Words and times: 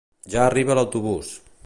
Ja 0.35 0.47
arriba 0.51 0.77
l'autobús 0.81 1.31